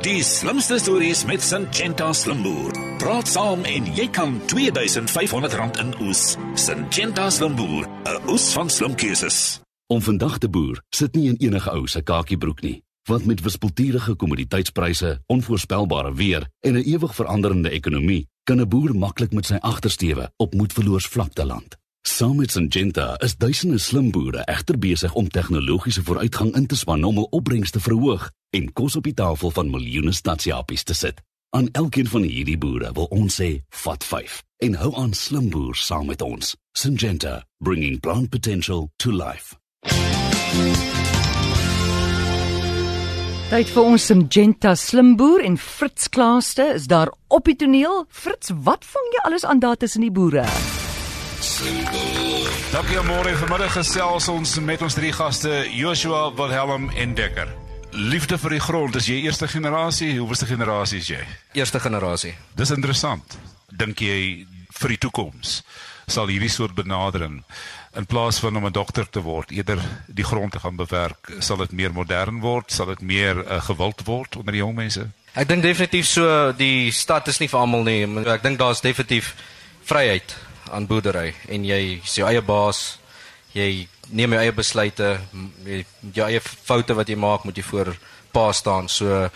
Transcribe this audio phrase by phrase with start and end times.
[0.00, 2.72] Die slimste stories met Syngenta Slimboer.
[3.02, 6.22] Praat saam en jy kan R2500 in oes.
[6.56, 9.60] Syngenta Slimboer, 'n oes van slim keuses.
[9.92, 14.14] Om vandag te boer sit nie in enige ou se kakiebroek nie, want met wispelturige
[14.14, 20.32] kommoditeitspryse, onvoorspelbare weer en 'n ewig veranderende ekonomie, kan 'n boer maklik met sy agtersteewe
[20.36, 21.79] op moedverloors vlakte land.
[22.02, 27.04] Saam met Syngenta is duisende slim boere egter besig om tegnologiese vooruitgang in te span
[27.04, 31.20] om hul opbrengs te verhoog en kos op die tafel van miljoene stadsjapies te sit.
[31.52, 33.50] Aan elkeen van hierdie boere wil ons sê,
[33.84, 36.56] vat 5 en hou aan slim boer saam met ons.
[36.72, 39.56] Syngenta, bringing plant potential to life.
[43.52, 48.06] Tyd vir ons Syngenta slimboer en Fritz Klaaste is daar op die toneel.
[48.08, 50.48] Fritz, wat vang jy alles aan daar tussen die boere?
[51.40, 57.48] Dankie môre vanmiddag gesels ons met ons drie gaste Joshua Wilhelm en Dekker.
[57.96, 60.10] Liefde vir die grond, is jy eerste generasie?
[60.18, 61.20] Hoeveelste generasie is jy?
[61.56, 62.34] Eerste generasie.
[62.60, 63.38] Dis interessant.
[63.72, 64.44] Dink jy
[64.82, 65.62] vir die toekoms
[66.10, 67.40] sal hierdie soort benadering
[67.96, 69.80] in plaas van om 'n dokter te word, eerder
[70.12, 74.04] die grond te gaan bewerk, sal dit meer modern word, sal dit meer uh, gewild
[74.04, 75.08] word onder die jong mense?
[75.32, 78.04] Ek dink definitief so die stad is nie vir almal nie.
[78.28, 79.34] Ek dink daar's definitief
[79.88, 80.36] vryheid
[80.70, 82.98] aan boerdery en jy is jou eie baas.
[83.52, 85.08] Jy neem jou eie besluite,
[85.66, 87.94] jy jou eie foute wat jy maak, moet jy voor
[88.32, 88.88] pa staan.
[88.88, 89.28] So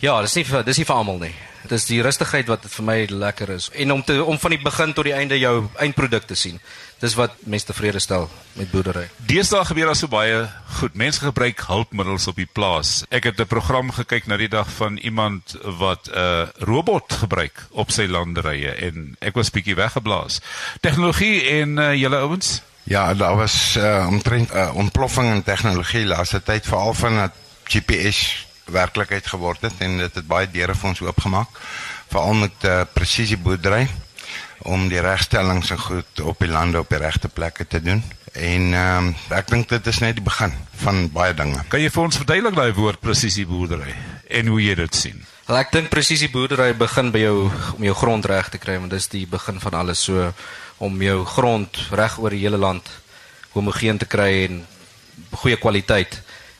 [0.00, 1.34] ja, dis nie vir dis nie vir almal nie.
[1.64, 4.60] Dit is die rustigheid wat vir my lekker is en om te om van die
[4.60, 6.58] begin tot die einde jou eindproduk te sien.
[7.00, 8.28] Dis wat mense tevrede stel
[8.58, 9.06] met boerdery.
[9.28, 10.44] Deesdae gebeur daar so baie
[10.78, 10.94] goed.
[10.94, 13.04] Mense gebruik hulpmiddels op die plaas.
[13.08, 17.66] Ek het 'n program gekyk na die dag van iemand wat 'n uh, robot gebruik
[17.70, 20.40] op sy landerye en ek was bietjie weggeblaas.
[20.80, 22.62] Tegnologie en uh, julle ouens?
[22.84, 27.32] Ja, daar was uh, omtrent 'n uh, ontploffing in tegnologie laaste tyd veral van dat
[27.64, 31.60] GPS werklikheid geword het en dit het baie deure vir ons oopgemaak
[32.12, 33.88] veral met uh, presisie boerdery
[34.70, 38.02] om die regstellings en goed op die lande op die regte plekke te doen.
[38.32, 41.60] En ehm um, ek dink dit is net die begin van baie dinge.
[41.68, 43.94] Kan jy vir ons verduidelik daai woord presisie boerdery
[44.28, 45.20] en hoe jy dit sien?
[45.46, 47.36] Wel ek dink presisie boerdery begin by jou
[47.76, 50.32] om jou grond reg te kry want dis die begin van alles so
[50.82, 52.88] om jou grond reg oor die hele land
[53.54, 54.64] homogeen te kry en
[55.30, 56.18] goeie kwaliteit.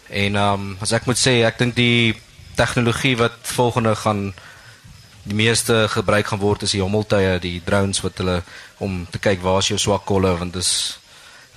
[0.08, 2.14] En ehm um, as ek moet sê ek dink die
[2.54, 4.32] tegnologie wat volgende gaan
[5.24, 8.42] die meeste gebruik gaan word is die hommeltuie, die drones wat hulle
[8.84, 10.98] om te kyk waar is jou swak kolle want dis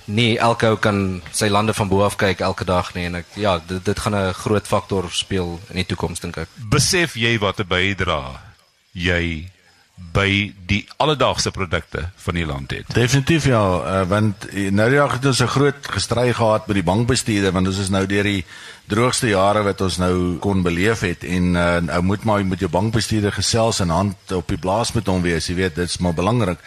[0.08, 3.36] nie elke ou kan sy lande van bo af kyk elke dag nie en ek
[3.36, 6.48] ja, dit dit gaan 'n groot faktor speel in die toekoms dink ek.
[6.56, 8.40] Besef jy wat 'n bydra
[8.92, 9.50] jy
[10.12, 12.88] by die alledaagse produkte van die land het.
[12.94, 17.52] Definitief ja, uh, want nou ja, het ons 'n groot gestry gehad met die bankbestuurder
[17.52, 18.44] want ons is nou deur die
[18.86, 22.70] droogste jare wat ons nou kon beleef het en uh, nou moet maar met jou
[22.70, 26.58] bankbestuurder gesels en hand op die blaas met hom wees, jy weet, dit's maar belangrik.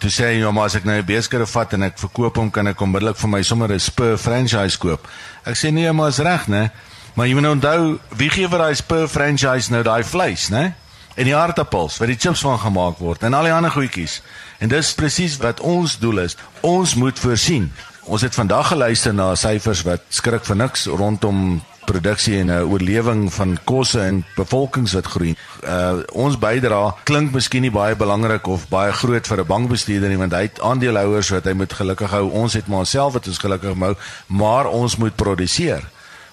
[0.00, 2.50] Toe sê hy, ja, maar as ek nou 'n beeskere vat en ek verkoop hom,
[2.50, 5.08] kan ek onmiddellik vir my sommer 'n Spur franchise koop.
[5.44, 6.70] Ek sê nee, maar is reg, né?
[7.14, 10.74] Maar jy moet nou onthou, wie gee vir daai Spur franchise nou daai vleis, né?
[11.14, 14.20] En die aardappels wat die chips van gemaak word en al die ander goedjies.
[14.58, 16.36] En dis presies wat ons doel is.
[16.60, 17.70] Ons moet voorsien.
[18.04, 21.60] Ons het vandag geluister na syfers wat skrik vir niks rondom
[21.90, 25.34] produksie en 'n oorlewing van kosse en bevolkings wat groei.
[25.64, 30.18] Uh ons bydra klink miskien nie baie belangrik of baie groot vir 'n bankbestuurder nie
[30.18, 32.30] want hy het aandeelhouers wat hy moet gelukkig hou.
[32.30, 35.82] Ons het maar onsself wat ons gelukkig hou, maar ons moet produseer.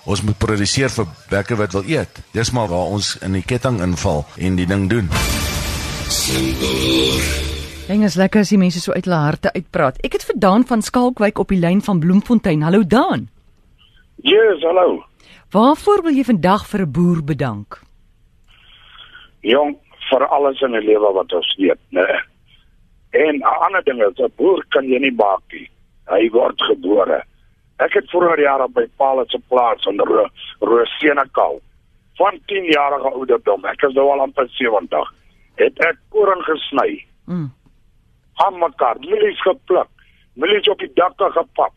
[0.07, 2.21] Ons moet produseer vir bekke wat wil eet.
[2.31, 5.09] Dis maar waar ons in die ketting inval en die ding doen.
[7.87, 9.99] Ding is lekker as die mense so uit hulle harte uitpraat.
[10.07, 12.63] Ek het vir Daan van Skalkwyk op die lyn van Bloemfontein.
[12.63, 13.27] Hallo Daan.
[14.23, 15.03] Yes, hallo.
[15.51, 17.81] Waarvoor wil jy vandag vir 'n boer bedank?
[19.43, 19.75] Jong,
[20.09, 22.07] vir alles in 'n lewe wat ons weet, né?
[23.11, 25.69] En 'n ander ding is 'n boer kan jy nie maak nie.
[26.07, 27.23] Hy word gebore.
[27.77, 30.25] Ek het vroeër jare by Paul se plaas in Ro
[30.65, 31.59] Rosenekal
[32.17, 33.65] van 10 jarige ouderdom.
[33.69, 35.11] Ek is nou al amper 70.
[35.61, 37.05] Het ek koring gesny.
[37.29, 37.51] Mm.
[38.41, 39.89] Aan mekaar, mielies gepluk,
[40.33, 41.73] mielies op die dakke gepak.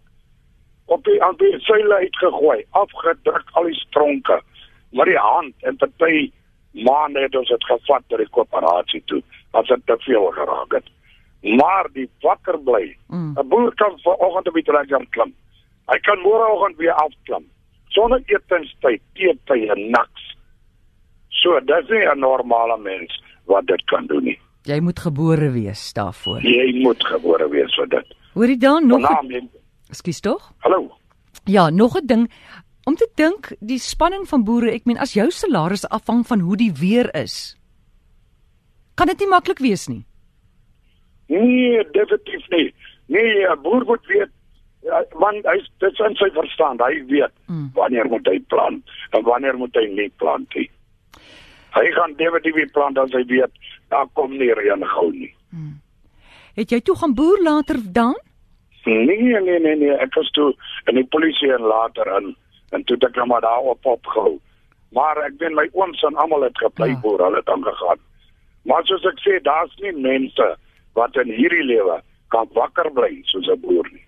[0.91, 4.41] Op die aan die seile uitgegooi, afgedruk al die stronke
[4.97, 6.31] met die hand en party
[6.87, 9.21] maande het ons dit gevat ter die koöperasie toe.
[9.53, 10.89] Wat het te veel geraak het.
[11.59, 12.97] Maar die wakker bly.
[13.09, 13.37] Mm.
[13.37, 15.35] 'n Boer kan vanoggend op die trekker klim.
[15.91, 17.49] Hy kan môreoggend weer afklim
[17.91, 20.27] sonder etenstyd, teetyd en niks.
[21.43, 24.39] So, dit is nie 'n normale mens wat dit kan doen nie.
[24.63, 26.43] Jy moet gebore wees daarvoor.
[26.43, 28.15] Jy moet gebore wees vir dit.
[28.35, 29.03] Hoorie dan nog.
[29.89, 30.53] Ekskuus tog?
[30.59, 30.97] Hallo.
[31.45, 32.31] Ja, nog 'n ding.
[32.85, 36.57] Om te dink die spanning van boere, ek meen as jou salaris afhang van hoe
[36.57, 37.57] die weer is.
[38.95, 40.05] Kan dit nie maklik wees nie.
[41.27, 42.75] Nee, definitief nie.
[43.07, 44.31] Nee, 'n boer moet weet
[45.23, 46.83] want hy dit is sy verstand.
[46.83, 47.71] Hy weet mm.
[47.75, 50.69] wanneer moet hy plant en wanneer moet hy nie plant nie.
[51.75, 53.53] Hy gaan definitief plant as hy weet
[53.91, 55.33] daar kom nie reën gou nie.
[55.55, 55.79] Mm.
[56.59, 58.19] Het jy toe gaan boer later dan?
[58.85, 60.51] Nee, nee, nee, nee, ek was toe
[60.89, 62.33] in die polisie en later in
[62.75, 64.39] en toe ek nou maar daar op opgehou.
[64.95, 67.01] Maar ek ben my ooms en almal het gebly ja.
[67.03, 68.01] boer, hulle het aangegaan.
[68.67, 70.47] Maar soos ek sê, daar's nie mense
[70.99, 74.05] wat in hierdie lewe kan wakker bly soos 'n boer nie.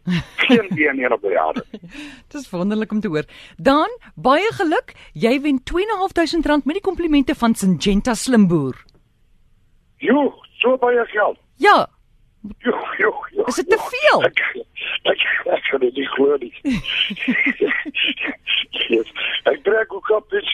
[0.46, 1.64] Geen een hier op die aarde.
[2.28, 3.24] Dis wonderlik om te hoor.
[3.56, 4.94] Dan baie geluk.
[5.12, 8.76] Jy wen R2.500 met die komplimente van Syngenta Slimboer.
[9.96, 11.38] Jo, so baie geld.
[11.56, 11.86] Ja.
[12.58, 13.44] Jo, jo, jo.
[13.44, 14.22] Is dit te veel?
[14.26, 14.40] Ek
[15.10, 15.20] ek
[15.54, 16.54] ek kan dit nie glo nie.
[18.90, 19.12] yes.
[19.46, 20.50] Ek trek ook op dit.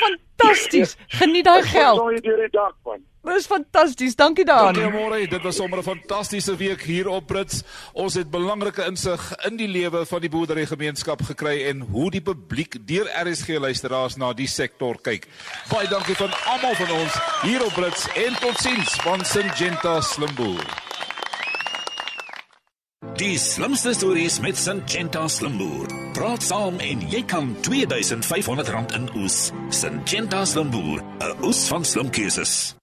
[0.00, 0.96] Fantasties.
[1.20, 2.02] Geniet daai geld.
[2.02, 3.03] Ons sien die dag man.
[3.24, 4.14] Dis fantasties.
[4.16, 4.74] Dankie daan.
[4.74, 5.22] Dankie môre.
[5.28, 7.62] Dit was sommer 'n fantastiese week hier op Brits.
[7.92, 12.20] Ons het belangrike insig in die lewe van die boerdery gemeenskap gekry en hoe die
[12.20, 15.26] publiek deur RSG luisteraars na die sektor kyk.
[15.70, 20.64] Baie dankie van almal van ons hier op Brits en totsiens van Syngenta Slimboer.
[23.16, 25.86] Die slimste stories met Syngenta Slimboer.
[26.12, 29.50] Praat saam en jy kan R2500 in oes.
[29.70, 32.74] Syngenta Slimboer, 'n oes van slim keuses.